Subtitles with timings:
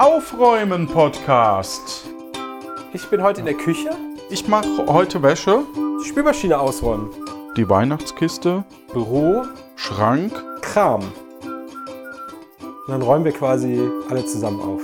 [0.00, 2.08] Aufräumen Podcast.
[2.94, 3.90] Ich bin heute in der Küche.
[4.30, 5.62] Ich mache heute Wäsche,
[6.02, 7.10] Die Spülmaschine ausräumen.
[7.54, 8.64] die Weihnachtskiste,
[8.94, 9.42] Büro,
[9.76, 10.32] Schrank.
[10.62, 11.02] Kram.
[12.62, 13.78] Und dann räumen wir quasi
[14.08, 14.80] alle zusammen auf.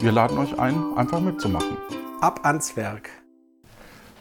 [0.00, 1.78] Wir laden euch ein, einfach mitzumachen.
[2.20, 3.08] Ab ans Werk.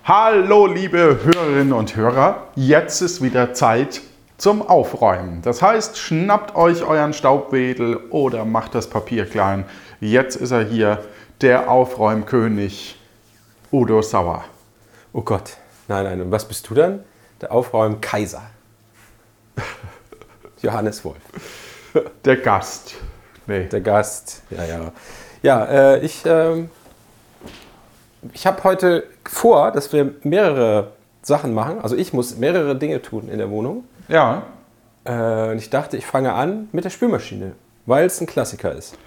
[0.05, 3.99] Hallo liebe Hörerinnen und Hörer, jetzt ist wieder Zeit
[4.37, 5.41] zum Aufräumen.
[5.41, 9.65] Das heißt, schnappt euch euren Staubwedel oder macht das Papier klein.
[9.99, 11.03] Jetzt ist er hier,
[11.41, 12.99] der Aufräumkönig
[13.71, 14.43] Udo Sauer.
[15.13, 15.57] Oh Gott.
[15.87, 16.21] Nein, nein.
[16.21, 17.03] Und was bist du dann?
[17.41, 18.41] Der Aufräumen-Kaiser.
[20.61, 21.17] Johannes Wolf.
[22.25, 22.95] Der Gast.
[23.47, 23.65] Nee.
[23.65, 24.41] Der Gast.
[24.49, 24.91] Ja, ja.
[25.43, 26.69] Ja, äh, ich, ähm,
[28.33, 31.79] ich habe heute vor, dass wir mehrere Sachen machen.
[31.81, 33.83] Also ich muss mehrere Dinge tun in der Wohnung.
[34.07, 34.43] Ja,
[35.05, 37.53] Äh, und ich dachte, ich fange an mit der Spülmaschine,
[37.85, 38.97] weil es ein Klassiker ist.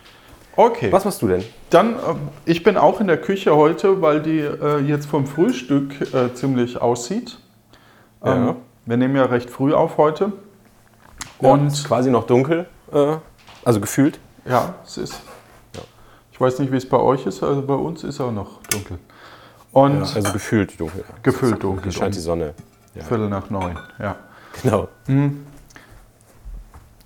[0.57, 0.91] Okay.
[0.93, 1.45] Was machst du denn?
[1.71, 6.13] Dann, ähm, ich bin auch in der Küche heute, weil die äh, jetzt vom Frühstück
[6.15, 7.39] äh, ziemlich aussieht.
[8.25, 8.57] Ähm, Ja.
[8.87, 10.33] wir nehmen ja recht früh auf heute.
[11.39, 13.17] Und Und quasi noch dunkel, äh,
[13.65, 14.19] also gefühlt.
[14.45, 15.21] ja, es ist.
[16.33, 18.99] Ich weiß nicht, wie es bei euch ist, also bei uns ist auch noch dunkel.
[19.73, 21.05] Und also gefühlt dunkel.
[21.23, 21.85] Gefühlt dunkel.
[21.85, 22.55] Hier scheint die Sonne.
[22.95, 23.05] Ja.
[23.05, 24.17] Viertel nach neun, ja.
[24.63, 24.89] Genau.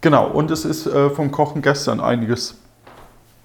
[0.01, 2.59] Genau, und es ist äh, vom Kochen gestern einiges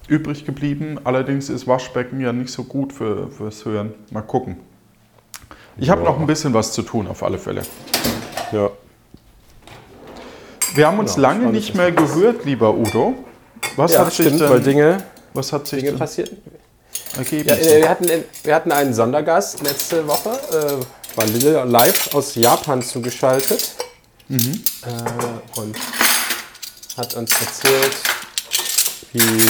[0.10, 1.00] übrig geblieben.
[1.04, 3.94] Allerdings ist Waschbecken ja nicht so gut für, fürs Hören.
[4.12, 4.58] Mal gucken.
[5.78, 6.10] Ich habe Ja.
[6.10, 7.64] noch ein bisschen was zu tun, auf alle Fälle.
[8.52, 8.70] Ja.
[10.76, 13.16] Wir haben uns Genau, lange nicht mehr gehört, lieber Udo.
[13.76, 16.38] Was Ja, hat sich stimmt, denn, weil Dinge, was hat sich Dinge denn passieren.
[17.18, 17.50] ergeben?
[17.50, 18.08] Ja, äh, wir, hatten,
[18.44, 23.72] wir hatten einen Sondergast letzte Woche, äh, war Lille live aus Japan zugeschaltet
[24.28, 24.62] Mhm.
[24.86, 25.76] äh, und
[26.98, 27.96] hat uns erzählt,
[29.14, 29.50] wie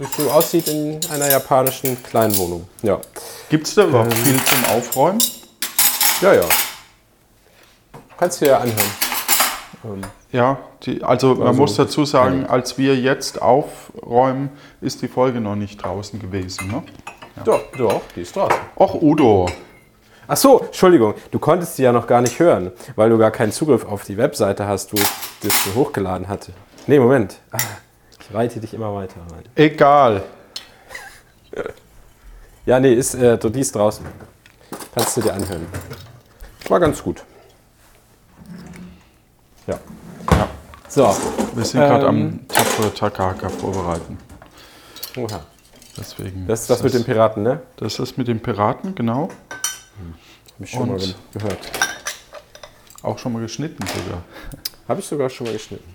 [0.00, 2.66] wie es so aussieht in einer japanischen Kleinwohnung.
[2.82, 2.98] Ja,
[3.50, 4.24] Gibt es da überhaupt Ähm.
[4.24, 5.18] viel zum Aufräumen?
[6.22, 6.44] ja, ja.
[8.18, 8.90] Kannst du dir anhören.
[9.84, 10.00] Ähm,
[10.32, 14.50] Ja, die, also man Also, muss dazu sagen, als wir jetzt aufräumen,
[14.80, 16.68] ist die Folge noch nicht draußen gewesen.
[16.68, 16.82] Ne?
[17.44, 18.56] Doch, doch, die ist draußen.
[18.78, 19.46] Och, Udo.
[20.28, 23.50] Ach so, Entschuldigung, du konntest sie ja noch gar nicht hören, weil du gar keinen
[23.52, 25.08] Zugriff auf die Webseite hast, wo ich
[25.42, 26.52] das so hochgeladen hatte.
[26.86, 27.36] Nee, Moment.
[27.50, 27.58] Ah,
[28.32, 29.44] reite dich immer weiter rein.
[29.54, 30.22] Egal.
[32.66, 34.04] Ja, nee, ist, äh, die ist draußen.
[34.94, 35.66] Kannst du dir anhören.
[36.68, 37.24] War ganz gut.
[39.66, 39.78] Ja.
[40.30, 40.48] Ja,
[40.88, 41.16] So.
[41.54, 42.08] wir sind gerade Ähm.
[42.08, 44.18] am tapfere Takahaka vorbereiten.
[45.16, 45.40] Oha.
[45.96, 46.46] Deswegen.
[46.46, 47.62] Das ist das mit den Piraten, ne?
[47.78, 49.28] Das ist das mit den Piraten, genau.
[49.28, 51.00] Hab ich schon mal Und?
[51.00, 51.58] ge- gehört.
[53.02, 54.22] Auch schon mal geschnitten sogar.
[54.86, 55.92] Habe ich sogar schon mal geschnitten.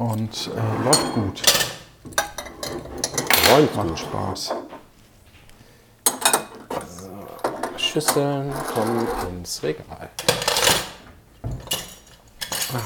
[0.00, 1.42] Und äh, läuft gut.
[3.50, 3.98] Räumt Macht gut.
[3.98, 4.54] Spaß.
[7.76, 10.08] Schüsseln kommen ins Regal.
[12.72, 12.80] Ach ja.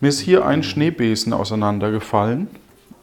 [0.00, 2.50] Mir ist hier ein Schneebesen auseinandergefallen,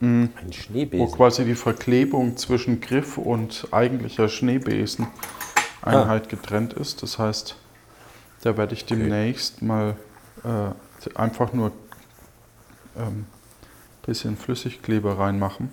[0.01, 1.11] Ein wo Schneebesen.
[1.15, 7.01] quasi die Verklebung zwischen Griff und eigentlicher Schneebesen-Einheit getrennt ist.
[7.01, 7.55] Das heißt,
[8.43, 9.95] da werde ich demnächst mal
[10.43, 10.69] äh,
[11.15, 11.71] einfach nur
[12.95, 13.25] ein ähm,
[14.05, 15.71] bisschen Flüssigkleber reinmachen,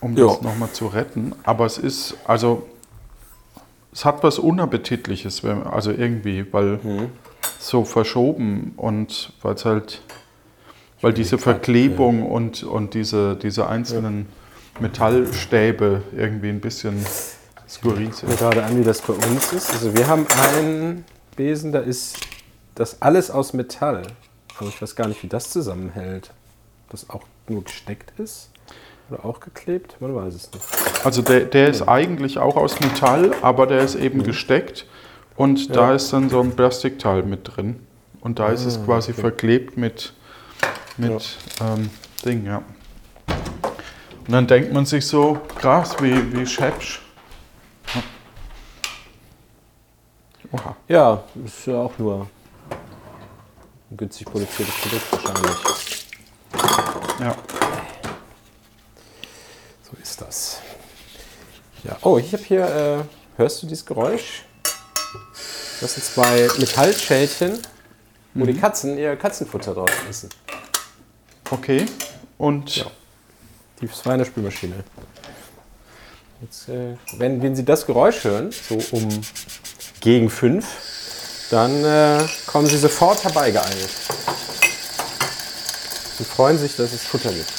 [0.00, 0.26] um Ja.
[0.26, 1.34] das nochmal zu retten.
[1.44, 2.66] Aber es ist, also,
[3.92, 6.78] es hat was Unappetitliches, wenn- also irgendwie, weil
[7.58, 10.02] so verschoben und weil es halt,
[11.00, 14.26] weil diese Verklebung und, und diese, diese einzelnen
[14.80, 17.04] Metallstäbe irgendwie ein bisschen
[17.68, 18.38] skurril mir sind.
[18.38, 19.70] gerade an, wie das bei uns ist.
[19.72, 22.16] Also wir haben einen Besen, da ist
[22.76, 24.02] das alles aus Metall.
[24.58, 26.30] Aber ich weiß gar nicht, wie das zusammenhält.
[26.90, 28.50] Das auch nur gesteckt ist
[29.10, 29.96] oder auch geklebt?
[30.00, 30.64] Man weiß es nicht.
[31.04, 34.86] Also der, der ist eigentlich auch aus Metall, aber der ist eben gesteckt
[35.36, 37.80] und da ist dann so ein Plastikteil mit drin.
[38.20, 40.12] Und da ist es quasi verklebt mit,
[40.96, 41.90] mit ähm,
[42.24, 42.62] Ding, ja.
[44.26, 47.02] Und dann denkt man sich so, krass, wie, wie schäbsch.
[50.50, 50.76] Oha.
[50.88, 52.26] Ja, ist ja auch nur
[53.96, 56.06] günstig produziertes Produkt wahrscheinlich.
[57.20, 57.36] Ja.
[59.82, 60.58] So ist das.
[61.84, 61.96] Ja.
[62.02, 64.44] Oh, ich habe hier, äh, hörst du dieses Geräusch?
[65.80, 67.58] Das sind zwei Metallschälchen,
[68.34, 70.30] wo die Katzen ihr Katzenfutter drauf essen.
[71.50, 71.86] Okay.
[72.38, 72.86] Und Ja.
[73.80, 74.84] Die Schweinespülmaschine.
[76.40, 79.08] Jetzt, äh, wenn, wenn Sie das Geräusch hören, so um
[80.00, 80.66] gegen fünf,
[81.50, 83.90] dann äh, kommen Sie sofort herbeigeeilt.
[86.18, 87.52] Sie freuen sich, dass es Futter gibt.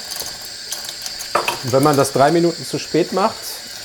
[1.63, 3.35] Und wenn man das drei Minuten zu spät macht,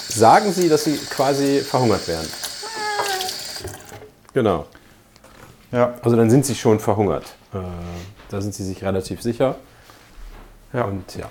[0.09, 2.29] sagen sie, dass sie quasi verhungert werden.
[4.33, 4.67] Genau.
[5.71, 5.95] Ja.
[6.03, 7.25] Also dann sind sie schon verhungert.
[7.53, 7.59] Äh,
[8.31, 9.57] da sind sie sich relativ sicher.
[10.73, 10.85] Ja.
[10.85, 11.29] Und ja.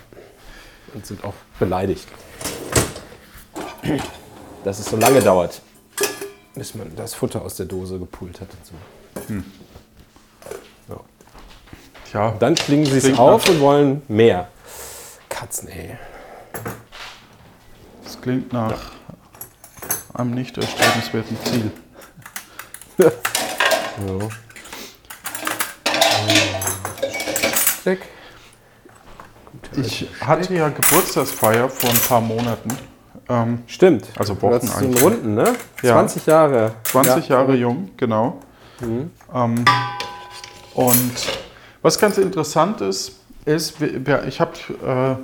[0.94, 2.08] Und sind auch beleidigt.
[4.64, 5.62] Dass es so lange dauert,
[6.56, 9.34] bis man das Futter aus der Dose gepult hat und so.
[10.94, 11.00] Ja.
[12.10, 14.48] Tja, Dann klingen sie es auf nach- und wollen mehr.
[15.30, 15.98] Katzen, ey.
[18.04, 18.92] das klingt nach
[20.14, 21.72] einem nicht erstrebenswerten Ziel.
[24.08, 24.30] Ja.
[27.82, 28.00] Steck.
[29.76, 32.70] Ich hatte ja Geburtstagsfeier vor ein paar Monaten.
[33.32, 34.08] Ähm, Stimmt.
[34.18, 35.04] Also einen eigentlich.
[35.04, 35.54] Runden, ne?
[35.82, 35.94] Ja.
[35.94, 36.74] 20 Jahre.
[36.84, 37.38] 20 Ja.
[37.38, 38.40] Jahre jung, genau.
[39.34, 39.64] Ähm,
[40.74, 41.12] und
[41.82, 43.14] was ganz interessant ist,
[43.46, 43.76] ist,
[44.28, 44.52] ich habe
[44.86, 45.16] äh,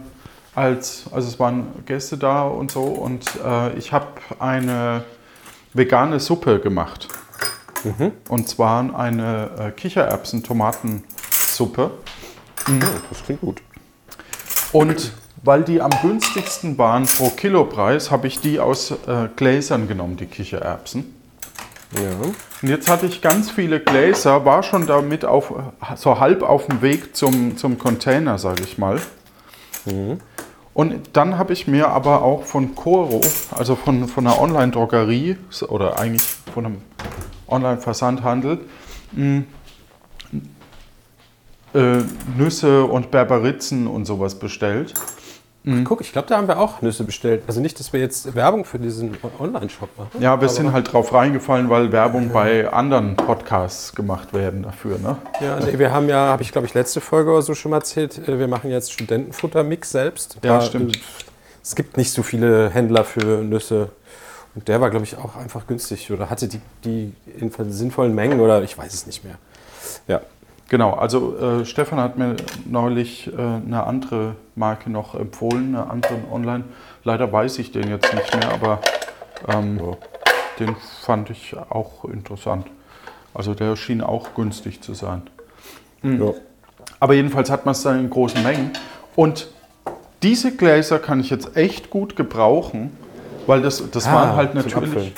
[0.58, 4.08] als, also es waren Gäste da und so, und äh, ich habe
[4.40, 5.04] eine
[5.74, 7.08] vegane Suppe gemacht.
[8.28, 11.92] Und zwar eine äh, Kichererbsen-Tomatensuppe.
[12.70, 12.74] Oh,
[13.10, 13.62] das klingt gut.
[14.72, 15.12] Und
[15.48, 20.28] weil die am günstigsten waren pro Kilopreis, habe ich die aus äh, Gläsern genommen, die
[20.28, 21.16] Kichererbsen.
[21.96, 22.28] Ja.
[22.62, 25.54] Und jetzt hatte ich ganz viele Gläser, war schon damit auf,
[25.96, 29.00] so halb auf dem Weg zum, zum Container, sage ich mal.
[30.74, 33.22] Und dann habe ich mir aber auch von Coro,
[33.52, 35.38] also von, von einer Online-Drogerie
[35.70, 36.24] oder eigentlich
[36.54, 36.82] von einem
[37.48, 38.60] Online-Versandhandel,
[39.14, 39.44] mh,
[41.74, 41.98] äh,
[42.38, 44.94] Nüsse und Berberitzen und sowas bestellt.
[45.84, 47.44] Guck, ich glaube, da haben wir auch Nüsse bestellt.
[47.48, 50.22] Also nicht, dass wir jetzt Werbung für diesen Online-Shop machen.
[50.22, 54.98] Ja, wir sind halt drauf reingefallen, weil Werbung bei anderen Podcasts gemacht werden dafür.
[55.00, 55.18] Ne?
[55.42, 57.78] Ja, nee, wir haben ja, habe ich glaube ich letzte Folge oder so schon mal
[57.78, 60.38] erzählt, äh, wir machen jetzt Studentenfutter-Mix selbst.
[60.44, 60.96] Ja, Da, stimmt.
[60.96, 61.00] äh,
[61.62, 63.90] Es gibt nicht so viele Händler für Nüsse.
[64.56, 68.40] Und der war, glaube ich, auch einfach günstig oder hatte die, die in sinnvollen Mengen
[68.40, 69.36] oder ich weiß es nicht mehr.
[70.08, 70.22] Ja.
[70.70, 72.36] Genau, also äh, Stefan hat mir
[72.66, 76.66] neulich äh, eine andere Marke noch empfohlen, eine andere online.
[77.04, 78.80] Leider weiß ich den jetzt nicht mehr, aber
[79.48, 79.80] ähm,
[80.60, 82.68] den fand ich auch interessant.
[83.34, 85.22] Also der schien auch günstig zu sein.
[86.04, 86.32] ja.
[87.00, 88.72] Aber jedenfalls hat man es dann in großen Mengen.
[89.16, 89.50] Und
[90.24, 92.98] diese Gläser kann ich jetzt echt gut gebrauchen,
[93.46, 95.14] weil das, das Ah, waren halt natürlich.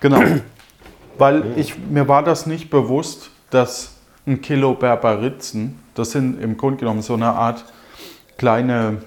[0.00, 0.22] Genau.
[1.18, 3.97] weil ich, mir war das nicht bewusst, dass
[4.28, 7.64] ein Kilo Berberitzen, das sind im Grunde genommen so eine Art
[8.36, 8.98] kleine,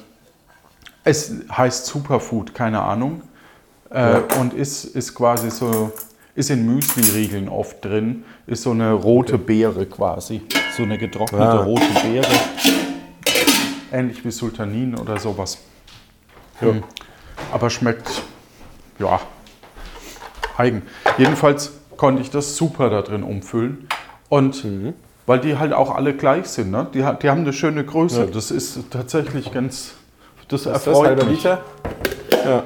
[1.04, 3.22] es heißt Superfood, keine Ahnung.
[3.90, 5.92] Äh, Und ist, ist quasi so,
[6.36, 10.42] ist in Müsli-Riegeln oft drin, ist so eine rote Beere quasi.
[10.76, 11.64] So eine getrocknete Ah.
[11.64, 12.28] rote Beere.
[13.92, 15.58] Ähnlich wie Sultanin oder sowas.
[16.60, 16.84] Hm.
[17.52, 18.22] Aber schmeckt,
[19.00, 19.20] ja,
[20.58, 20.84] eigen.
[21.18, 23.88] Jedenfalls konnte ich das super da drin umfüllen.
[24.30, 24.66] Und
[25.32, 26.88] weil die halt auch alle gleich sind, ne?
[26.94, 28.26] die, die haben eine schöne Größe.
[28.26, 28.26] Ja.
[28.26, 29.94] Das ist tatsächlich ganz,
[30.50, 31.38] das Ist das erfreut halber mich.
[31.38, 31.62] Liter?
[32.44, 32.64] Ja.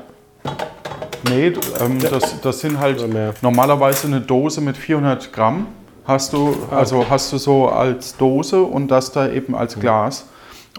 [1.29, 3.06] Nee, ähm, das, das sind halt
[3.44, 5.67] normalerweise eine Dose mit 400 Gramm.
[6.06, 9.56] Hast du, Ah, also hast du so als Dose und das da eben Hm.
[9.56, 10.25] als Glas.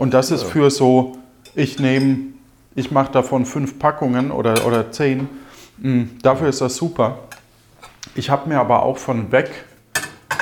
[0.00, 1.12] Und das ist für so,
[1.54, 2.16] ich nehme,
[2.75, 5.28] ich mache davon fünf Packungen oder, oder zehn.
[5.78, 7.18] Mm, Dafür ist das super.
[8.16, 9.50] Ich habe mir aber auch von Weg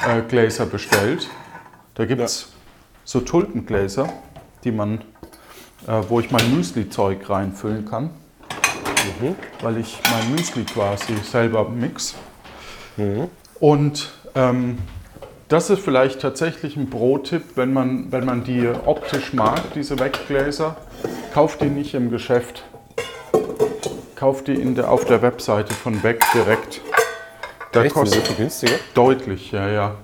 [0.06, 1.28] äh, Gläser bestellt.
[1.94, 2.52] Da gibt es
[3.04, 4.08] so Tulpengläser,
[4.64, 5.00] die man,
[5.86, 8.10] äh, wo ich mein Müsli-Zeug reinfüllen kann
[9.60, 12.14] weil ich mein Müsli quasi selber mix.
[13.60, 14.78] Und ähm,
[15.48, 20.76] das ist vielleicht tatsächlich ein Pro-Tipp, wenn man, wenn man die optisch mag, diese Weggläser.
[21.32, 22.64] Kauft die nicht im Geschäft.
[24.14, 26.80] Kauft die in der, auf der Webseite von Weg direkt.
[27.74, 27.94] Da Echt?
[27.94, 28.74] Sind die so kostet günstiger?
[28.94, 29.94] deutlich, ja, ja.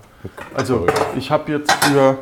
[0.55, 0.87] Also
[1.17, 2.19] ich habe jetzt für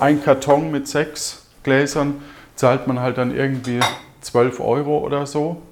[0.00, 2.22] ein Karton mit sechs Gläsern
[2.56, 3.80] zahlt man halt dann irgendwie
[4.22, 5.62] 12 Euro oder so.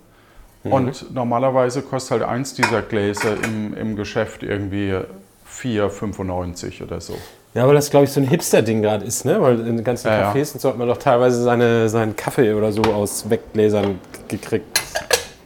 [0.65, 4.95] Und normalerweise kostet halt eins dieser Gläser im, im Geschäft irgendwie
[5.51, 7.15] 4,95 oder so.
[7.55, 9.41] Ja, weil das, glaube ich, so ein Hipster-Ding gerade ist, ne?
[9.41, 10.33] Weil in den ganzen Ja, ja.
[10.33, 14.78] Cafés und so hat man doch teilweise seine, seinen Kaffee oder so aus Weggläsern gekriegt.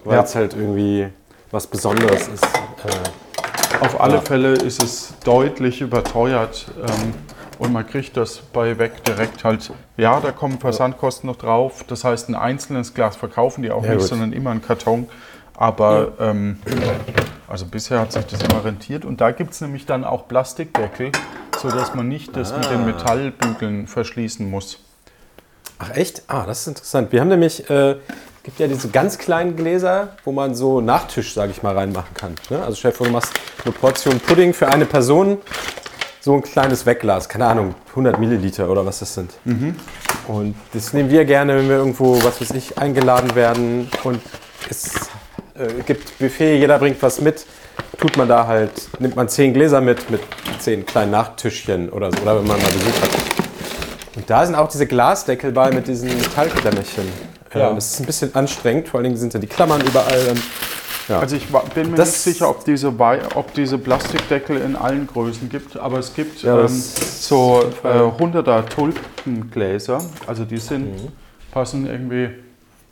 [0.04, 0.22] Weil Ja.
[0.22, 1.08] es halt irgendwie
[1.50, 2.44] was Besonderes ist.
[2.44, 4.20] Äh, Auf alle Ja.
[4.20, 7.14] Fälle ist es deutlich überteuert ähm,
[7.58, 9.70] und man kriegt das bei Weg direkt halt.
[9.96, 11.84] Ja, da kommen Versandkosten noch drauf.
[11.88, 14.08] Das heißt, ein einzelnes Glas verkaufen die auch Ja, nicht, gut.
[14.08, 15.08] sondern immer einen Karton.
[15.56, 16.58] Aber ähm,
[17.48, 19.04] also bisher hat sich das immer rentiert.
[19.04, 21.10] Und da gibt es nämlich dann auch Plastikdeckel,
[21.60, 24.78] sodass man nicht das mit den Metallbügeln verschließen muss.
[25.78, 26.22] Ach echt?
[26.28, 27.10] Ah, das ist interessant.
[27.12, 27.96] Wir haben nämlich, äh,
[28.42, 32.34] gibt ja diese ganz kleinen Gläser, wo man so Nachtisch, sage ich mal, reinmachen kann.
[32.50, 32.62] Ne?
[32.62, 33.32] Also stell dir vor, du machst
[33.64, 35.38] eine Portion Pudding für eine Person,
[36.20, 39.32] so ein kleines Wegglas, keine Ahnung, 100 Milliliter oder was das sind.
[40.28, 44.20] Und das nehmen wir gerne, wenn wir irgendwo, was weiß ich, eingeladen werden und
[44.70, 44.94] es
[45.54, 47.44] äh, gibt Buffet, jeder bringt was mit,
[47.98, 48.70] tut man da halt,
[49.00, 50.20] nimmt man zehn Gläser mit, mit
[50.60, 53.10] zehn kleinen Nachtischchen oder so, oder wenn man mal Besuch hat.
[54.16, 57.31] Und da sind auch diese Glasdeckel bei mit diesen Metallklemmerchen.
[57.54, 57.72] Ja.
[57.74, 60.34] Das ist ein bisschen anstrengend, vor allen Dingen sind ja die Klammern überall.
[61.08, 61.18] Ja.
[61.18, 62.88] Also ich bin mir Das- nicht sicher, ob diese,
[63.34, 68.62] ob diese Plastikdeckel in allen Größen gibt, aber es gibt Ja, ähm, so äh, 100er
[68.68, 71.08] Tulpengläser, also die sind, Mhm.
[71.50, 72.30] passen irgendwie,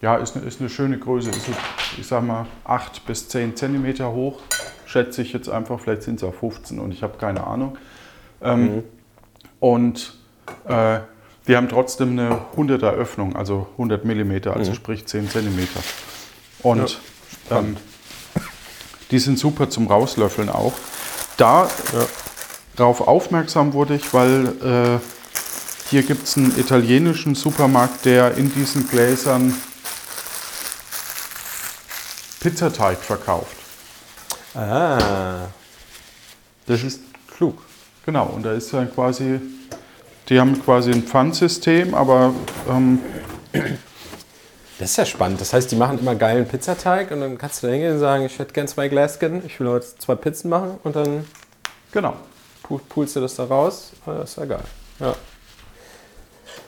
[0.03, 1.53] ja, ist, eine- ist eine schöne Größe, ist so,
[1.99, 4.41] ich sag mal 8 bis 10 Zentimeter hoch,
[4.87, 7.79] schätze ich jetzt einfach, vielleicht sind es auch 15 und ich habe keine Ahnung.
[8.43, 8.83] Ähm, Mhm.
[9.61, 10.15] Und
[10.69, 10.99] äh,
[11.47, 14.59] die haben trotzdem eine 100er Öffnung, also 100 Millimeter, Mhm.
[14.59, 15.81] also sprich 10 Zentimeter.
[16.63, 17.01] Und
[17.51, 17.77] ähm,
[19.11, 20.73] die sind super zum Rauslöffeln auch.
[21.37, 21.69] Da
[22.77, 24.99] darauf aufmerksam wurde ich, weil äh,
[25.91, 29.55] hier gibt es einen italienischen Supermarkt, der in diesen Gläsern
[32.41, 33.57] Pizzateig verkauft.
[34.55, 35.49] Ah,
[36.67, 37.01] Das ist
[37.37, 37.59] klug.
[38.07, 39.41] genau, und da ist dann quasi,
[40.31, 42.33] die haben quasi ein Pfandsystem, aber
[42.69, 43.01] ähm,
[44.79, 45.41] Das ist ja spannend.
[45.41, 48.25] Das heißt, die machen immer geilen Pizzateig und dann kannst du da hingehen und sagen,
[48.25, 51.27] ich hätte gern zwei Gläschen, ich will heute zwei Pizzen machen und dann
[51.93, 52.15] genau.
[52.67, 53.93] pu- pulst du das da raus.
[54.07, 54.63] Das ist ja geil.
[55.01, 55.15] Ja.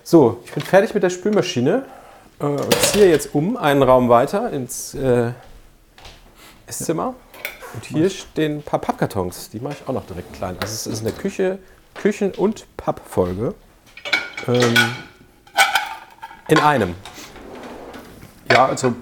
[0.05, 1.85] So, ich bin fertig mit der Spülmaschine
[2.41, 5.31] äh, und ziehe jetzt um einen Raum weiter ins äh,
[6.67, 7.15] Esszimmer.
[7.75, 9.49] Und hier stehen ein paar Pappkartons.
[9.49, 10.57] Die mache ich auch noch direkt klein.
[10.61, 11.59] Also es ist eine Küche,
[12.03, 13.55] Küchen- und Pappfolge.
[14.49, 14.75] Ähm,
[16.49, 16.97] in einem.
[18.51, 18.93] Ja, also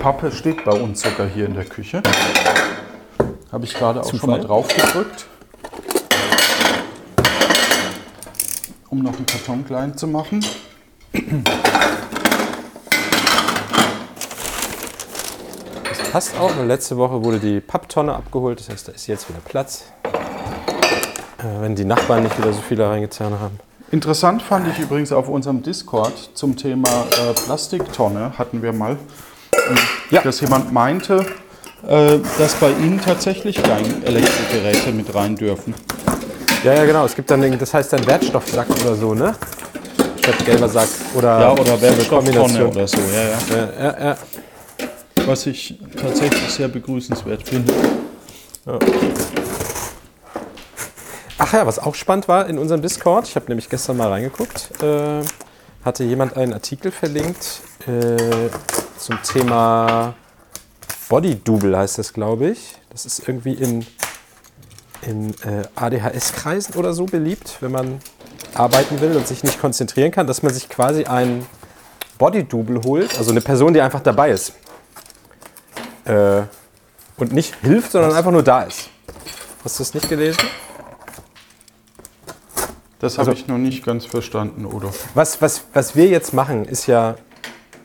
[0.00, 2.04] Pappe steht bei uns sogar hier in der Küche.
[3.50, 4.38] Habe ich gerade auch schon Zufall?
[4.38, 5.26] mal drauf gedrückt.
[8.88, 10.44] Um noch einen Karton klein zu machen.
[15.88, 18.60] Das passt auch, weil letzte Woche wurde die Papptonne abgeholt.
[18.60, 19.86] Das heißt, da ist jetzt wieder Platz.
[21.60, 23.58] Wenn die Nachbarn nicht wieder so viele reingetan haben.
[23.92, 28.96] Interessant fand ich übrigens auf unserem Discord zum Thema äh, Plastiktonne hatten wir mal,
[29.52, 29.76] ähm,
[30.10, 30.22] Ja.
[30.22, 31.24] dass jemand meinte,
[31.86, 35.72] äh, dass bei ihnen tatsächlich kleine Elektrogeräte mit rein dürfen.
[36.64, 37.04] Ja, ja, genau.
[37.04, 39.34] Es gibt dann, den, das heißt dann Wertstoffsack oder so, ne?
[40.20, 40.88] Statt gelber Sack.
[41.14, 43.56] Oder Ja, oder Wertstofftonne oder so, ja, ja.
[43.56, 44.16] Ja, ja, ja.
[45.26, 47.72] Was ich tatsächlich sehr begrüßenswert finde.
[51.48, 54.82] Ach ja, was auch spannend war in unserem Discord, ich habe nämlich gestern mal reingeguckt,
[54.82, 55.22] äh,
[55.84, 58.48] hatte jemand einen Artikel verlinkt äh,
[58.98, 60.14] zum Thema
[61.08, 62.74] Body Double heißt das, glaube ich.
[62.90, 63.86] Das ist irgendwie in,
[65.02, 68.00] in äh, ADHS-Kreisen oder so beliebt, wenn man
[68.54, 71.46] arbeiten will und sich nicht konzentrieren kann, dass man sich quasi ein
[72.18, 74.52] Body Double holt, also eine Person, die einfach dabei ist.
[76.06, 76.42] Äh,
[77.18, 78.90] und nicht hilft, sondern einfach nur da ist.
[79.62, 80.40] Hast du das nicht gelesen?
[82.98, 84.90] Das habe Also- ich noch nicht ganz verstanden, oder?
[85.14, 87.16] Was, was, was wir jetzt machen, ist ja,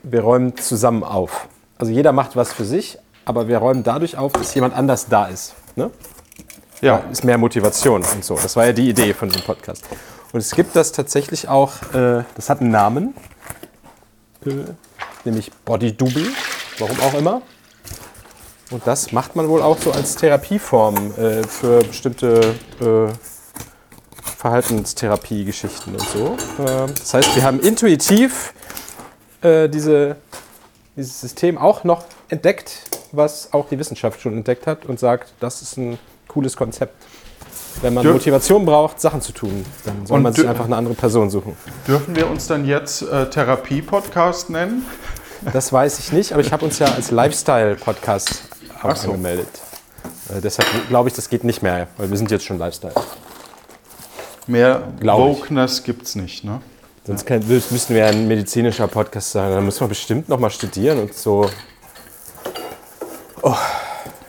[0.04, 1.48] wir räumen zusammen auf.
[1.78, 5.26] Also jeder macht was für sich, aber wir räumen dadurch auf, dass jemand anders da
[5.26, 5.54] ist.
[5.76, 5.92] Ne?
[6.82, 8.36] Ja, Ist mehr Motivation und so.
[8.36, 9.84] Das war ja die Idee von diesem Podcast.
[10.32, 13.14] Und es gibt das tatsächlich auch, äh, das hat einen Namen,
[14.46, 14.50] äh,
[15.26, 16.26] nämlich Body Double,
[16.80, 17.42] warum auch immer.
[18.72, 23.12] Und das macht man wohl auch so als Therapieform äh, für bestimmte äh,
[24.42, 26.36] Verhaltenstherapie-Geschichten und so.
[26.64, 28.54] Äh, das heißt, wir haben intuitiv
[29.42, 30.16] äh, diese,
[30.96, 35.62] dieses System auch noch entdeckt, was auch die Wissenschaft schon entdeckt hat und sagt, das
[35.62, 36.96] ist ein cooles Konzept.
[37.82, 40.96] Wenn man Motivation braucht, Sachen zu tun, dann soll Und man sich einfach eine andere
[40.96, 41.56] Person suchen.
[41.88, 44.86] dürfen wir uns dann jetzt äh, Therapie-Podcast nennen?
[45.54, 48.44] Das weiß ich nicht, aber ich habe uns ja als Lifestyle-Podcast
[48.82, 48.88] so.
[48.88, 49.48] angemeldet.
[50.36, 52.94] Äh, deshalb glaube ich, das geht nicht mehr, weil wir sind jetzt schon Lifestyle.
[54.52, 54.84] Mehr.
[55.02, 56.62] Wokeness gibt es nicht, ne?
[57.08, 59.52] Sonst kann, müssten wir ein medizinischer Podcast sein.
[59.52, 61.50] Da müssen wir bestimmt noch mal studieren und so.
[63.42, 63.56] Oh,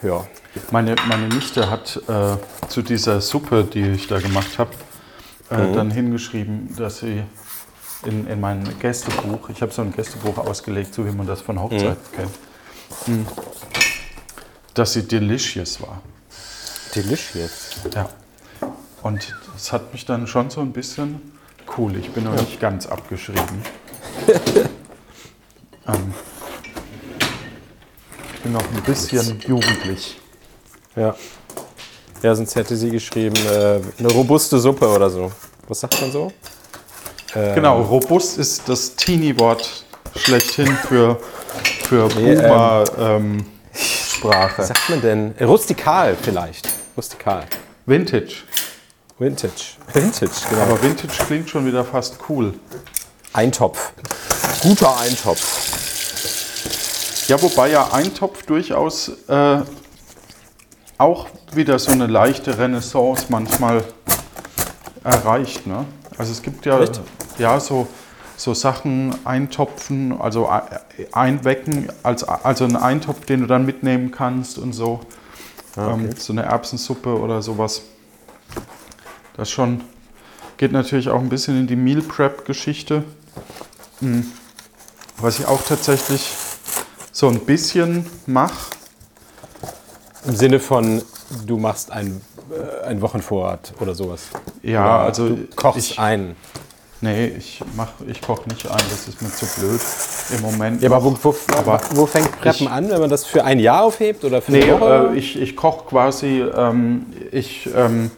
[0.01, 0.25] ja.
[0.71, 2.37] Meine, meine Nichte hat äh,
[2.69, 4.71] zu dieser Suppe, die ich da gemacht habe,
[5.51, 5.73] äh, Mhm.
[5.75, 7.23] dann hingeschrieben, dass sie
[8.05, 11.61] in, in mein Gästebuch, ich habe so ein Gästebuch ausgelegt, so wie man das von
[11.61, 12.15] Hochzeiten Mhm.
[12.17, 12.31] kennt,
[13.05, 13.27] Hm.
[14.73, 16.01] dass sie delicious war.
[16.95, 17.75] Delicious.
[17.93, 18.09] Ja.
[19.03, 21.33] Und das hat mich dann schon so ein bisschen
[21.77, 21.95] cool.
[21.97, 23.63] Ich bin noch nicht ganz abgeschrieben.
[25.87, 26.13] ähm,
[28.33, 30.19] ich bin noch ein bisschen jugendlich.
[30.95, 31.15] Ja.
[32.21, 35.31] Ja, sonst hätte sie geschrieben, äh, eine robuste Suppe oder so.
[35.67, 36.31] Was sagt man so?
[37.35, 41.19] Ähm, Genau, robust ist das Teenie-Wort schlechthin für,
[41.83, 44.59] für Nee, Boomer ähm, Sprache.
[44.61, 45.37] Was sagt man denn?
[45.37, 46.69] Äh, rustikal vielleicht.
[46.95, 47.45] Rustikal.
[47.85, 48.43] Vintage.
[49.19, 49.77] Vintage.
[49.93, 50.61] Vintage, genau.
[50.63, 52.53] Aber Vintage klingt schon wieder fast cool.
[53.33, 53.93] Eintopf.
[54.61, 55.63] Guter Eintopf.
[57.27, 59.61] Ja, wobei ja Eintopf durchaus äh,
[60.97, 63.83] auch wieder so eine leichte Renaissance manchmal
[65.03, 65.67] erreicht.
[65.67, 65.85] Ne?
[66.17, 66.99] Also es gibt ja, Echt?
[67.37, 67.87] ja so,
[68.35, 70.49] so Sachen eintopfen, also
[71.11, 74.99] einwecken, als, also einen Eintopf, den du dann mitnehmen kannst und so.
[75.77, 77.81] ähm, so eine Erbsensuppe oder sowas.
[79.35, 79.81] Das schon
[80.57, 83.03] geht natürlich auch ein bisschen in die Meal Prep Geschichte.
[83.99, 84.25] Hm.
[85.17, 86.31] Was ich auch tatsächlich
[87.11, 88.71] so ein bisschen mache.
[90.25, 91.01] Im Sinne von,
[91.45, 92.21] du machst ein,
[92.51, 94.21] äh, ein Wochenvorrat oder sowas.
[94.61, 96.35] Ja, Oder also du kochst ich, ein.
[97.01, 99.81] nee, ich mach, ich koche nicht ein, das ist mir zu blöd
[100.33, 100.81] im Moment.
[100.81, 103.59] Ja, aber wo, wo, Aber wo fängt Preppen ich- an, wenn man das für ein
[103.59, 105.09] Jahr aufhebt oder für Nee, eine Woche?
[105.13, 108.11] äh, ich, ich koche quasi, ähm, ich ähm,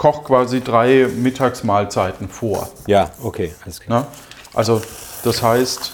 [0.00, 2.70] koche quasi drei Mittagsmahlzeiten vor.
[2.86, 4.00] ja, okay, alles klar.
[4.00, 4.06] Ne?
[4.54, 4.80] Also
[5.24, 5.92] das heißt,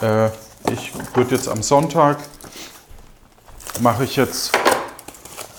[0.00, 0.26] äh,
[0.72, 2.18] ich würde jetzt am Sonntag
[3.80, 4.52] mache ich jetzt,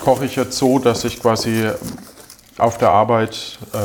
[0.02, 1.68] koche ich jetzt so, dass ich quasi
[2.56, 3.78] auf der Arbeit äh,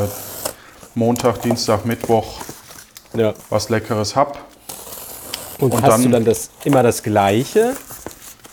[0.96, 2.40] Montag, Dienstag, Mittwoch
[3.14, 3.34] Ja.
[3.50, 4.40] was Leckeres habe.
[5.60, 7.76] Und, Und hast dann- du dann das, immer das Gleiche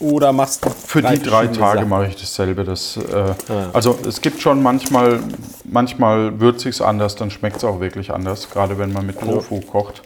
[0.01, 1.89] oder machst du Für die drei Tage Sachen?
[1.89, 2.65] mache ich dasselbe.
[2.65, 3.35] Das, äh,
[3.73, 5.21] Also es gibt schon manchmal,
[5.65, 9.61] manchmal würzig es anders, dann schmeckt es auch wirklich anders, gerade wenn man mit Tofu
[9.61, 10.03] kocht.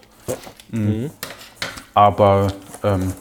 [0.71, 1.11] Mhm.
[1.95, 2.49] Aber
[2.85, 3.12] ähm,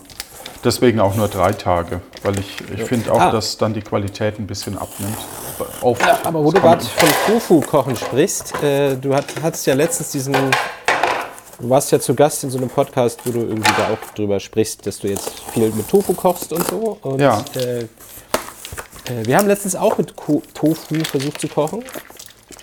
[0.63, 3.31] deswegen auch nur drei Tage, weil ich, ich finde auch, Ah.
[3.31, 5.17] dass dann die Qualität ein bisschen abnimmt.
[5.81, 10.35] Oft, Aber wo du gerade von Tofu-Kochen sprichst, äh, du hat, hattest ja letztens diesen.
[11.59, 14.39] Du warst ja zu Gast in so einem Podcast, wo du irgendwie da auch drüber
[14.39, 16.97] sprichst, dass du jetzt viel mit Tofu kochst und so.
[17.01, 17.43] Und, Ja.
[17.55, 17.87] Äh, äh,
[19.25, 21.83] wir haben letztens auch mit Ko Tofu versucht zu kochen.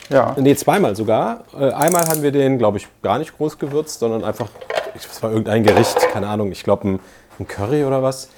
[0.09, 1.45] ja, Nee, zweimal sogar.
[1.59, 4.49] Äh, einmal haben wir den, glaube ich, gar nicht groß gewürzt, sondern einfach,
[4.95, 7.01] es war irgendein Gericht, keine Ahnung, ich glaube ein,
[7.39, 8.29] ein Curry oder was.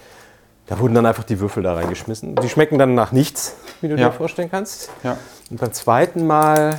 [0.67, 2.35] Da wurden dann einfach die Würfel da reingeschmissen.
[2.35, 4.09] Die schmecken dann nach nichts, wie du Ja.
[4.09, 4.91] dir vorstellen kannst.
[5.05, 5.17] ja.
[5.51, 6.79] Und beim zweiten Mal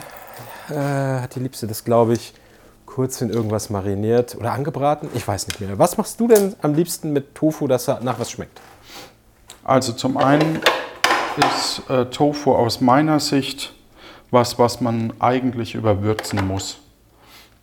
[0.69, 2.33] äh, hat die Liebste das, glaube ich,
[2.99, 5.07] kurz in irgendwas mariniert oder angebraten.
[5.13, 5.79] Ich weiß nicht mehr.
[5.79, 8.59] Was machst du denn am liebsten mit Tofu, dass er nach was schmeckt?
[9.63, 10.59] Also zum einen
[11.37, 13.73] ist äh, Tofu aus meiner Sicht
[14.31, 16.79] was, was man eigentlich überwürzen muss.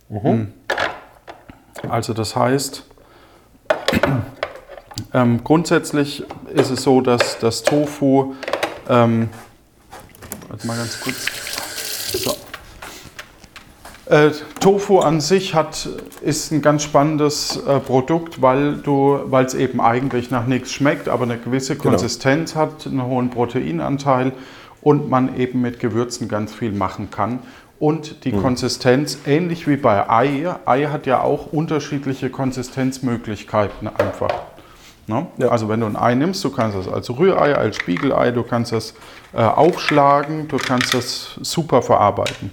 [0.09, 0.53] Mhm.
[1.87, 2.83] Also das heißt,
[5.13, 8.33] ähm, grundsätzlich ist es so, dass das Tofu,
[8.89, 9.29] ähm,
[10.47, 11.27] warte mal ganz kurz,
[12.23, 12.46] so.
[14.09, 15.89] Äh, Tofu an sich hat,
[16.21, 18.79] ist ein ganz spannendes äh, Produkt, weil
[19.45, 24.31] es eben eigentlich nach nichts schmeckt, aber eine gewisse Konsistenz hat, einen hohen Proteinanteil
[24.81, 27.39] und man eben mit Gewürzen ganz viel machen kann.
[27.79, 34.33] Und die Konsistenz, ähnlich wie bei Ei, Ei hat ja auch unterschiedliche Konsistenzmöglichkeiten einfach.
[35.05, 35.27] Ne?
[35.37, 35.49] Ja.
[35.49, 38.71] Also wenn du ein Ei nimmst, du kannst das als Rührei, als Spiegelei, du kannst
[38.71, 38.95] das
[39.33, 42.51] äh, aufschlagen, du kannst das super verarbeiten.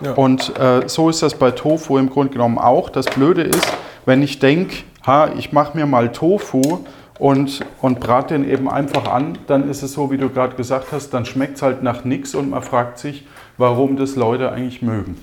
[0.00, 0.12] Ja.
[0.12, 2.90] Und äh, so ist das bei Tofu im Grunde genommen auch.
[2.90, 3.66] Das Blöde ist,
[4.06, 6.80] wenn ich denke, ha, ich mache mir mal Tofu
[7.18, 10.88] und, und brate den eben einfach an, dann ist es so, wie du gerade gesagt
[10.92, 14.82] hast, dann schmeckt es halt nach nichts und man fragt sich, warum das Leute eigentlich
[14.82, 15.16] mögen.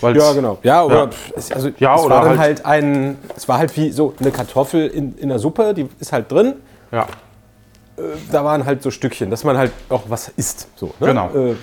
[0.00, 0.58] Weil's- Ja, genau.
[0.62, 1.10] Ja, oder, Ja.
[1.36, 4.14] es- also, Ja, es oder war dann halt- halt ein, es war halt wie so
[4.20, 6.54] eine Kartoffel in, in der Suppe, die ist halt drin.
[6.92, 7.06] Ja,
[8.30, 10.68] Da waren halt so Stückchen, dass man halt auch was isst.
[10.76, 11.08] So, ne?
[11.08, 11.30] Genau.
[11.34, 11.54] Äh,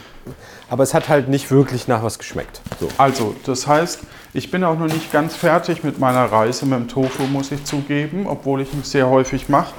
[0.70, 2.62] aber es hat halt nicht wirklich nach was geschmeckt.
[2.80, 2.88] So.
[2.98, 4.00] also das heißt,
[4.34, 7.64] ich bin auch noch nicht ganz fertig mit meiner Reise mit dem Tofu, muss ich
[7.64, 9.74] zugeben, obwohl ich ihn sehr häufig mache.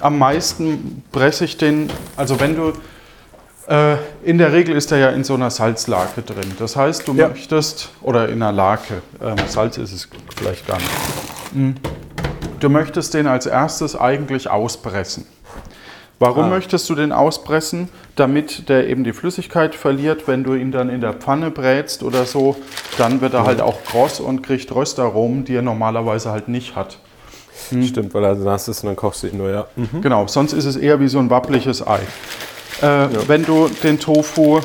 [0.00, 2.72] Am meisten presse ich den, also wenn du,
[3.68, 6.56] äh, in der Regel ist er ja in so einer Salzlake drin.
[6.58, 7.28] Das heißt, du Ja.
[7.28, 10.90] möchtest, oder in einer Lake, ähm, Salz ist es vielleicht gar nicht.
[11.52, 11.70] Mm.
[12.58, 15.24] Du möchtest den als erstes eigentlich auspressen.
[16.22, 16.48] Warum Ah.
[16.48, 17.88] möchtest du den auspressen?
[18.14, 20.28] Damit der eben die Flüssigkeit verliert.
[20.28, 22.56] Wenn du ihn dann in der Pfanne brätst oder so,
[22.98, 26.98] dann wird er halt auch kross und kriegt Röstaromen, die er normalerweise halt nicht hat.
[27.70, 29.66] Stimmt, weil dann hast du es und dann kochst du ihn nur, ja.
[29.76, 30.02] Mhm.
[30.02, 32.00] Genau, sonst ist es eher wie so ein wappliges Ei.
[32.82, 34.60] äh, wenn du den Tofu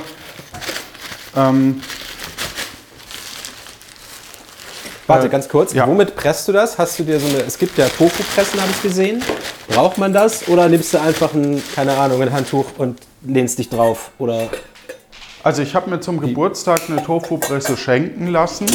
[1.37, 1.81] ähm,
[5.07, 5.73] Warte, Äh, ganz kurz.
[5.73, 5.87] ja.
[5.87, 6.77] Womit presst du das?
[6.79, 7.43] Hast du dir so eine.
[7.43, 9.21] Es gibt ja Tofu-Pressen, habe ich gesehen.
[9.69, 10.47] Braucht man das?
[10.47, 14.11] Oder nimmst du einfach ein, keine Ahnung, ein Handtuch und lehnst dich drauf?
[14.19, 14.47] Oder.
[15.43, 18.65] Also ich habe mir zum Geburtstag eine Tofu-Presse schenken lassen.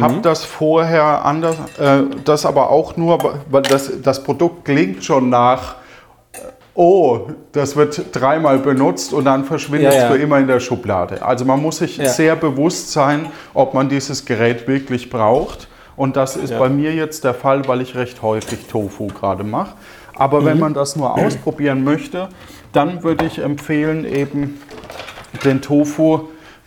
[0.00, 5.30] Habe das vorher anders, äh, das aber auch nur, weil das, das Produkt klingt schon
[5.30, 5.76] nach,
[6.32, 6.38] äh,
[6.74, 10.10] oh, das wird dreimal benutzt und dann verschwindet Ja, es ja.
[10.10, 11.24] für immer in der Schublade.
[11.24, 12.08] Also man muss sich Ja.
[12.08, 15.68] sehr bewusst sein, ob man dieses Gerät wirklich braucht.
[15.96, 16.58] Und das ist Ja.
[16.58, 19.74] bei mir jetzt der Fall, weil ich recht häufig Tofu gerade mache.
[20.16, 20.44] Aber Mhm.
[20.46, 22.28] wenn man das nur ausprobieren möchte,
[22.72, 24.60] dann würde ich empfehlen, eben
[25.44, 26.20] den Tofu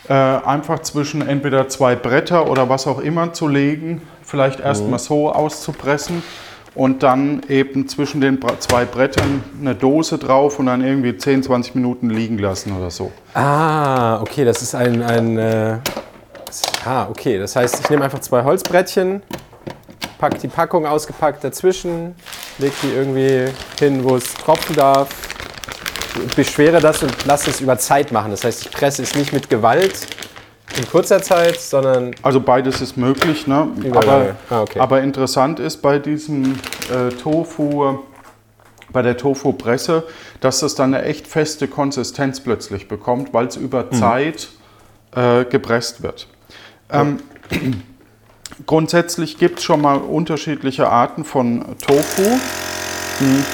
[0.09, 5.29] äh, einfach zwischen entweder zwei Bretter oder was auch immer zu legen, vielleicht erstmal so
[5.33, 6.23] auszupressen
[6.75, 11.75] und dann eben zwischen den zwei Brettern eine Dose drauf und dann irgendwie 10, 20
[11.75, 13.11] Minuten liegen lassen oder so.
[13.33, 15.01] Ah, okay, das ist ein.
[15.01, 15.77] ein äh,
[16.85, 17.37] ah, okay.
[17.39, 19.21] Das heißt, ich nehme einfach zwei Holzbrettchen,
[20.17, 22.15] pack die Packung ausgepackt dazwischen,
[22.57, 25.09] leg die irgendwie hin, wo es tropfen darf,
[26.35, 28.31] beschwere das und lasse es über Zeit machen.
[28.31, 30.07] Das heißt, ich presse es nicht mit Gewalt
[30.77, 33.67] in kurzer Zeit, sondern Also beides ist möglich, ne?
[33.91, 34.35] Aber.
[34.49, 34.79] Ah, okay.
[34.79, 36.59] aber interessant ist bei diesem
[36.91, 37.99] äh, Tofu,
[38.91, 40.03] bei der Tofu-Presse,
[40.39, 43.91] dass das dann eine echt feste Konsistenz plötzlich bekommt, weil es über Mhm.
[43.93, 44.47] Zeit
[45.15, 46.27] äh, gepresst wird.
[46.91, 47.19] Ähm,
[48.65, 52.23] grundsätzlich gibt es schon mal unterschiedliche Arten von Tofu.
[53.19, 53.45] Hm.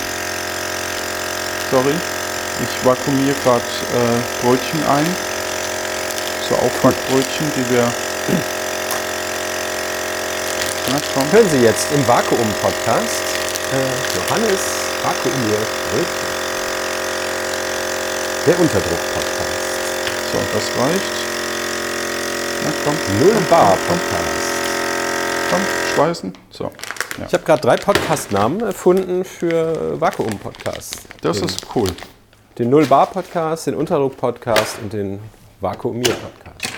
[1.71, 1.93] Sorry,
[2.61, 5.05] ich vakuumiere gerade äh, Brötchen ein.
[6.47, 7.83] So Aufbackbrötchen, die wir.
[10.91, 11.31] Na komm.
[11.31, 13.23] hören Sie jetzt im Vakuum-Podcast
[13.73, 13.77] äh,
[14.15, 14.61] Johannes
[15.01, 16.33] vakuumiert Brötchen.
[18.45, 19.79] Der Unterdruck-Podcast.
[20.31, 21.32] So, das reicht.
[22.85, 22.93] Komm.
[23.19, 25.49] Null Bar Podcast.
[25.49, 25.59] komm,
[25.95, 26.33] schweißen.
[26.49, 26.65] So.
[26.65, 27.25] Ja.
[27.27, 31.03] Ich habe gerade drei Podcast-Namen erfunden für Vakuum-Podcasts.
[31.21, 31.89] Das den, ist cool.
[32.57, 35.19] den Null Bar Podcast, den Unterdruck Podcast und den
[35.61, 36.73] Vakuumier Podcast.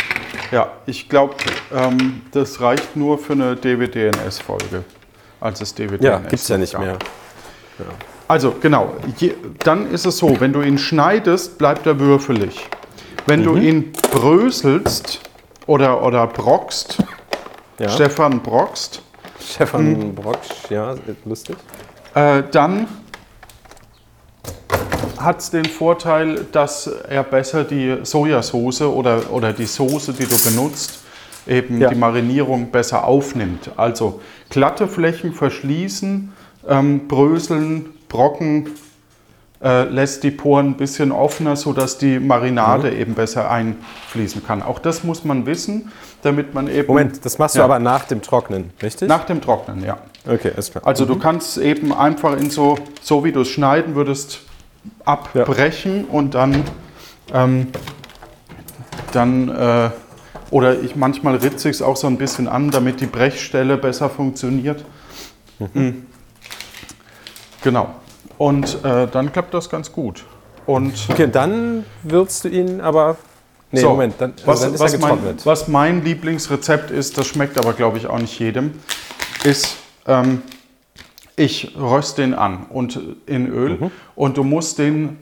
[0.51, 1.35] Ja, ich glaube,
[1.73, 4.83] ähm, das reicht nur für eine DWDNS-Folge.
[5.39, 6.81] Als es DWDNS Ja, gibt's ja noch nicht gab.
[6.81, 6.97] mehr.
[8.27, 12.67] Also genau, je, dann ist es so, wenn du ihn schneidest, bleibt er würfelig.
[13.27, 13.43] Wenn Mhm.
[13.45, 15.19] du ihn bröselst
[15.67, 16.97] oder, oder brockst,
[17.79, 17.89] Ja.
[17.89, 19.01] Stefan brockst,
[19.39, 21.55] Stefan Brocksch, ja, lustig.
[22.13, 22.87] äh, dann
[25.17, 30.37] hat es den Vorteil, dass er besser die Sojasauce oder, oder die Soße, die du
[30.37, 30.99] benutzt,
[31.47, 31.89] eben Ja.
[31.89, 33.71] die Marinierung besser aufnimmt.
[33.77, 36.31] Also glatte Flächen verschließen,
[36.67, 38.69] ähm, bröseln, brocken,
[39.65, 42.97] äh, lässt die Poren ein bisschen offener, sodass die Marinade Mhm.
[42.99, 44.61] eben besser einfließen kann.
[44.61, 47.65] Auch das muss man wissen, damit man eben Moment, das machst du Ja.
[47.65, 49.09] aber nach dem Trocknen, richtig?
[49.09, 49.97] nach dem Trocknen, ja.
[50.29, 50.85] okay, ist klar.
[50.85, 54.41] Also du kannst eben einfach in so, so wie du es schneiden würdest,
[55.03, 56.63] abbrechen und dann,
[57.33, 57.67] ähm,
[59.13, 59.89] dann äh,
[60.51, 64.09] oder ich manchmal ritze ich es auch so ein bisschen an, damit die Brechstelle besser
[64.11, 64.85] funktioniert.
[65.57, 66.05] Mhm.
[67.63, 67.95] Genau.
[68.37, 70.23] Und äh, dann klappt das ganz gut.
[70.65, 73.17] Und Okay, dann würzt du ihn aber.
[73.71, 77.17] Nee, So, Moment, dann, also was, dann ist was, er mein, was mein Lieblingsrezept ist,
[77.17, 78.73] das schmeckt aber, glaube ich, auch nicht jedem,
[79.43, 79.75] ist,
[80.07, 80.41] ähm,
[81.35, 83.91] ich röste den an und in Öl Mhm.
[84.15, 85.17] und du musst den,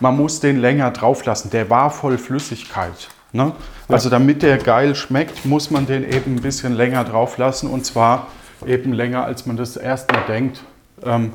[0.00, 1.50] man muss den länger drauf lassen.
[1.50, 3.08] Der war voll Flüssigkeit.
[3.32, 3.52] Ne?
[3.88, 7.86] Also damit der geil schmeckt, muss man den eben ein bisschen länger drauf lassen und
[7.86, 8.26] zwar
[8.66, 10.62] eben länger, als man das erstmal denkt.
[11.04, 11.32] Ähm,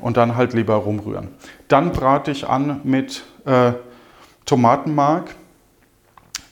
[0.00, 1.28] Und dann halt lieber rumrühren.
[1.68, 3.72] Dann brate ich an mit äh,
[4.44, 5.34] Tomatenmark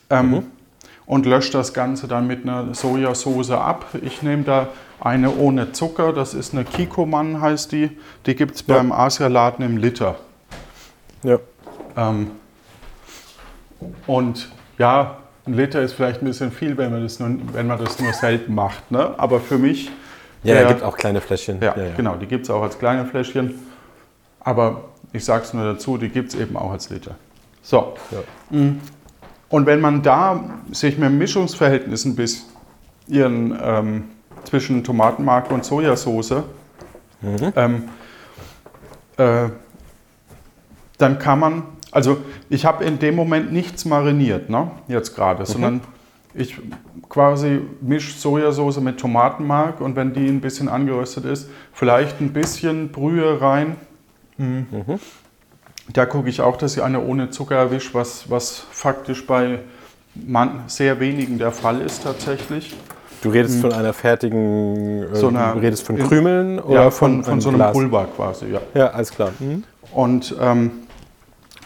[0.09, 0.43] ähm,
[1.05, 3.85] und lösche das Ganze dann mit einer Sojasauce ab.
[4.01, 4.67] Ich nehme da
[5.01, 7.91] eine ohne Zucker, das ist eine Kikoman heißt die.
[8.25, 8.75] Die gibt es Ja.
[8.75, 10.15] beim Asialaden im Liter.
[11.23, 11.39] Ja.
[11.97, 12.31] Ähm,
[14.07, 17.79] und ja, ein Liter ist vielleicht ein bisschen viel, wenn man das nur, wenn man
[17.79, 18.91] das nur selten macht.
[18.91, 19.13] Ne?
[19.17, 19.89] Aber für mich,
[20.43, 21.59] Ja, der- er gibt auch kleine Fläschchen.
[21.61, 23.59] ja, genau, die gibt es auch als kleine Fläschchen.
[24.39, 27.15] Aber ich sage es nur dazu, die gibt es eben auch als Liter.
[27.61, 27.93] So.
[28.11, 28.19] Ja.
[29.49, 30.39] Und wenn man da
[30.71, 32.47] sich mit dem Mischungsverhältnis ein bisschen
[33.61, 34.03] ähm,
[34.45, 36.43] zwischen Tomatenmark und Sojasauce,
[37.55, 37.89] ähm,
[39.17, 39.49] äh,
[40.97, 42.17] dann kann man, also
[42.49, 45.81] ich habe in dem Moment nichts mariniert, ne, jetzt gerade, sondern
[46.33, 46.55] ich
[47.09, 52.89] quasi mische Sojasauce mit Tomatenmark und wenn die ein bisschen angeröstet ist, vielleicht ein bisschen
[52.89, 53.75] Brühe rein.
[54.37, 54.65] Mhm.
[55.91, 59.59] Da gucke ich auch, dass ich eine ohne Zucker erwische, was, was faktisch bei
[60.13, 62.75] man, sehr wenigen der Fall ist tatsächlich.
[63.21, 66.91] Du redest von einer fertigen, äh, So einer- du redest von in- Krümeln oder Ja,
[66.91, 67.73] von, von einem so einem Glas?
[67.73, 68.59] Pulver quasi, ja.
[68.73, 69.31] Ja, alles klar.
[69.39, 69.63] Mhm.
[69.93, 70.71] Und ähm,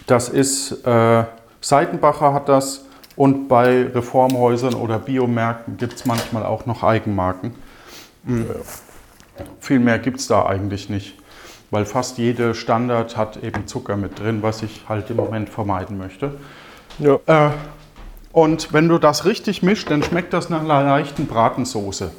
[0.07, 1.23] das ist, äh,
[1.61, 7.53] Seitenbacher hat das und bei Reformhäusern oder Biomärkten gibt es manchmal auch noch Eigenmarken.
[8.23, 8.47] Mhm.
[9.59, 11.15] Viel mehr gibt es da eigentlich nicht,
[11.71, 15.97] weil fast jede Standard hat eben Zucker mit drin, was ich halt im Moment vermeiden
[15.97, 16.35] möchte.
[16.99, 17.19] Ja.
[17.25, 17.51] Äh,
[18.31, 22.11] und wenn du das richtig mischt, dann schmeckt das nach einer leichten Bratensoße.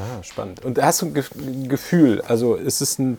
[0.00, 0.64] Ah, spannend.
[0.64, 3.18] Und hast du ein Gefühl, also ist es ein,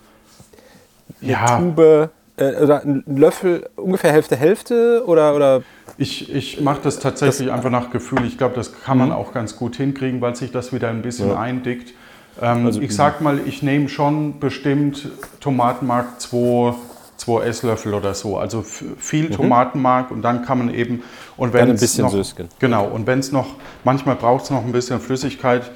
[1.22, 1.58] eine Ja.
[1.58, 5.62] Tube äh, oder ein Löffel, ungefähr Hälfte, Hälfte oder, oder
[5.98, 8.26] Ich, ich mache das tatsächlich einfach nach Gefühl.
[8.26, 11.30] Ich glaube, das kann man auch ganz gut hinkriegen, weil sich das wieder ein bisschen
[11.30, 11.40] Ja.
[11.40, 11.94] eindickt.
[12.42, 15.10] Ähm, Also ich sag mal, ich nehme schon bestimmt
[15.42, 16.74] Tomatenmark 2,
[17.18, 18.38] 2 Esslöffel oder so.
[18.38, 21.04] Also viel Tomatenmark und dann kann man eben
[21.36, 21.68] und wenn Mhm.
[21.68, 22.48] Dann ein bisschen noch, Süßchen.
[22.60, 23.48] Genau und wenn es noch
[23.84, 25.70] manchmal braucht es noch ein bisschen Flüssigkeit.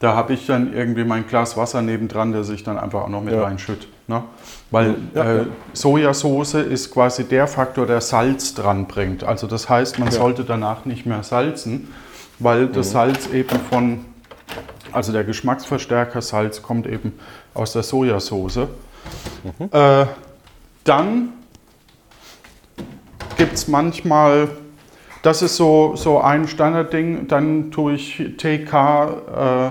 [0.00, 3.22] Da habe ich dann irgendwie mein Glas Wasser nebendran, das ich dann einfach auch noch
[3.22, 3.42] mit Ja.
[3.42, 3.86] reinschütte.
[4.10, 4.24] Ne?
[4.72, 5.46] Weil Ja, äh, ja.
[5.72, 9.22] Sojasauce ist quasi der Faktor, der Salz dran bringt.
[9.24, 11.94] Also das heißt, man sollte danach nicht mehr salzen,
[12.40, 12.92] weil das Mhm.
[12.92, 14.04] Salz eben von,
[14.92, 17.12] also der Geschmacksverstärker Salz kommt eben
[17.54, 18.56] aus der Sojasauce.
[19.44, 19.68] Mhm.
[19.70, 20.06] Äh,
[20.84, 21.28] dann
[23.36, 24.48] gibt es manchmal,
[25.22, 29.70] das ist so, so ein Standardding, dann tue ich TK,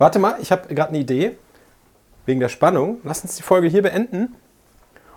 [0.00, 1.36] Warte mal, ich habe gerade eine Idee.
[2.28, 2.98] Wegen der Spannung.
[3.04, 4.34] Lass uns die Folge hier beenden.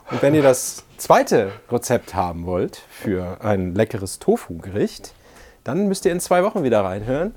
[0.09, 5.13] Und wenn ihr das zweite Rezept haben wollt für ein leckeres Tofu-Gericht,
[5.65, 7.35] dann müsst ihr in zwei Wochen wieder reinhören,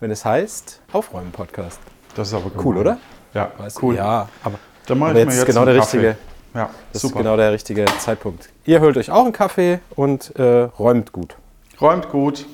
[0.00, 1.78] wenn es heißt Aufräumen-Podcast.
[2.14, 2.78] das ist aber Cool, gemein.
[2.78, 2.98] oder?
[3.34, 3.94] Ja, Weißt cool.
[3.94, 5.96] Ja, aber, Dann mache aber ich jetzt jetzt genau der Kaffee.
[5.98, 6.16] richtige,
[6.54, 7.16] Ja, das super.
[7.16, 8.48] ist genau der richtige Zeitpunkt.
[8.64, 11.36] Ihr holt euch auch einen Kaffee und äh, räumt gut.
[11.78, 12.46] Räumt gut.